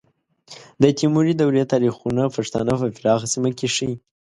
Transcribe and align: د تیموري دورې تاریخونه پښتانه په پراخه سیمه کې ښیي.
د 0.81 0.83
تیموري 0.99 1.33
دورې 1.37 1.63
تاریخونه 1.73 2.23
پښتانه 2.35 2.73
په 2.81 2.87
پراخه 2.97 3.27
سیمه 3.33 3.49
کې 3.57 3.67
ښیي. 3.75 3.93